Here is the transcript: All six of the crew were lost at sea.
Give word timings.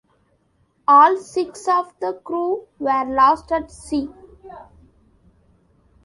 All 0.87 1.17
six 1.17 1.67
of 1.67 1.93
the 1.99 2.19
crew 2.23 2.65
were 2.79 3.05
lost 3.05 3.51
at 3.51 3.69
sea. 3.69 4.09